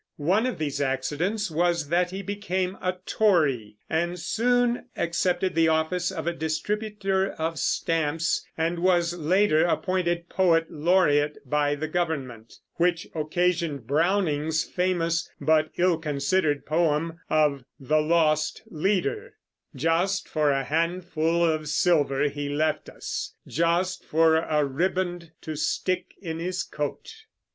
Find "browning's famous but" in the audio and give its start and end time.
13.85-15.69